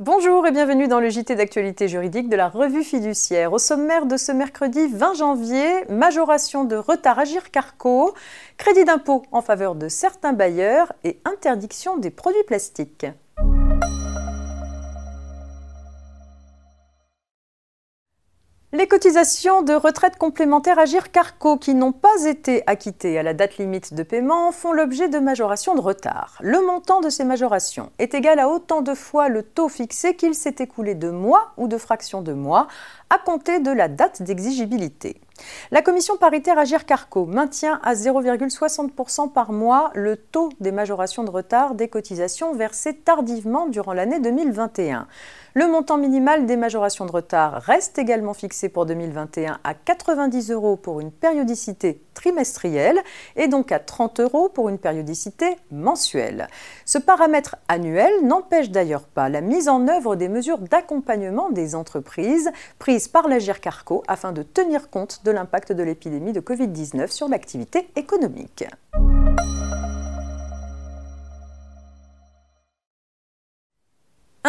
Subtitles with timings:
[0.00, 3.52] Bonjour et bienvenue dans le JT d'actualité juridique de la revue fiduciaire.
[3.52, 8.14] Au sommaire de ce mercredi 20 janvier, majoration de retard Agir Carco,
[8.58, 13.06] crédit d'impôt en faveur de certains bailleurs et interdiction des produits plastiques.
[18.70, 23.56] Les cotisations de retraite complémentaire Agir Carco qui n'ont pas été acquittées à la date
[23.56, 26.36] limite de paiement font l'objet de majorations de retard.
[26.42, 30.34] Le montant de ces majorations est égal à autant de fois le taux fixé qu'il
[30.34, 32.66] s'est écoulé de mois ou de fractions de mois
[33.08, 35.18] à compter de la date d'exigibilité.
[35.70, 41.30] La commission paritaire Agir Carco maintient à 0,60% par mois le taux des majorations de
[41.30, 45.06] retard des cotisations versées tardivement durant l'année 2021.
[45.54, 50.76] Le montant minimal des majorations de retard reste également fixé pour 2021 à 90 euros
[50.76, 53.00] pour une périodicité trimestrielle
[53.34, 56.48] et donc à 30 euros pour une périodicité mensuelle.
[56.84, 62.50] Ce paramètre annuel n'empêche d'ailleurs pas la mise en œuvre des mesures d'accompagnement des entreprises
[62.78, 67.28] prises par l'Agir Carco afin de tenir compte de l'impact de l'épidémie de Covid-19 sur
[67.28, 68.64] l'activité économique.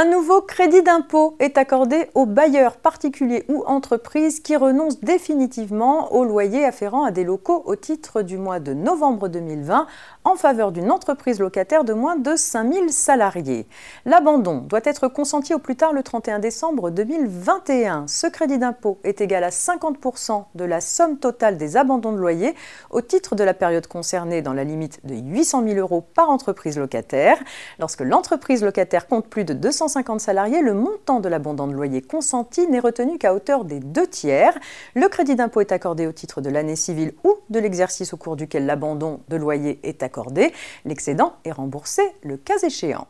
[0.00, 6.22] Un nouveau crédit d'impôt est accordé aux bailleurs particuliers ou entreprises qui renoncent définitivement au
[6.22, 9.88] loyer afférent à des locaux au titre du mois de novembre 2020
[10.22, 13.66] en faveur d'une entreprise locataire de moins de 5000 salariés.
[14.04, 18.06] L'abandon doit être consenti au plus tard le 31 décembre 2021.
[18.06, 22.54] Ce crédit d'impôt est égal à 50% de la somme totale des abandons de loyer
[22.90, 26.78] au titre de la période concernée dans la limite de 800 000 euros par entreprise
[26.78, 27.38] locataire.
[27.80, 32.02] Lorsque l'entreprise locataire compte plus de 200 150 salariés, le montant de l'abondant de loyer
[32.02, 34.58] consenti n'est retenu qu'à hauteur des deux tiers.
[34.94, 38.36] Le crédit d'impôt est accordé au titre de l'année civile ou de l'exercice au cours
[38.36, 40.52] duquel l'abandon de loyer est accordé.
[40.84, 43.06] L'excédent est remboursé le cas échéant.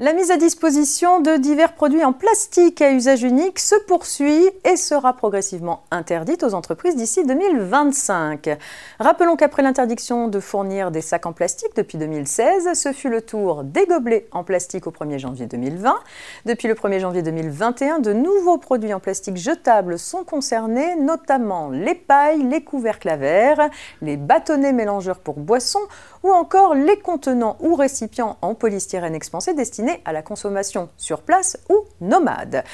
[0.00, 4.76] La mise à disposition de divers produits en plastique à usage unique se poursuit et
[4.76, 8.48] sera progressivement interdite aux entreprises d'ici 2025.
[9.00, 13.64] Rappelons qu'après l'interdiction de fournir des sacs en plastique depuis 2016, ce fut le tour
[13.64, 15.98] des gobelets en plastique au 1er janvier 2020.
[16.46, 21.96] Depuis le 1er janvier 2021, de nouveaux produits en plastique jetables sont concernés, notamment les
[21.96, 23.68] pailles, les couvercles à verre,
[24.00, 25.88] les bâtonnets mélangeurs pour boissons
[26.22, 31.58] ou encore les contenants ou récipients en polystyrène expansé destinés à la consommation sur place
[31.68, 32.64] ou nomade.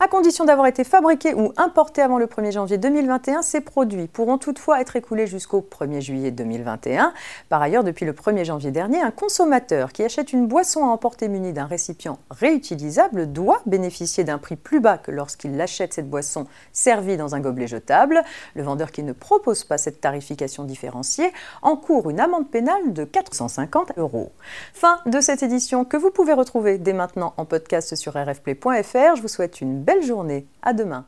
[0.00, 4.38] À condition d'avoir été fabriqués ou importés avant le 1er janvier 2021, ces produits pourront
[4.38, 7.12] toutefois être écoulés jusqu'au 1er juillet 2021.
[7.48, 11.28] Par ailleurs, depuis le 1er janvier dernier, un consommateur qui achète une boisson à emporter
[11.28, 16.46] munie d'un récipient réutilisable doit bénéficier d'un prix plus bas que lorsqu'il achète cette boisson
[16.72, 18.22] servie dans un gobelet jetable.
[18.54, 21.32] Le vendeur qui ne propose pas cette tarification différenciée
[21.62, 24.32] encourt une amende pénale de 450 euros.
[24.72, 26.32] Fin de cette édition que vous pouvez
[26.78, 29.16] dès maintenant en podcast sur rfplay.fr.
[29.16, 30.46] Je vous souhaite une belle journée.
[30.62, 31.06] À demain.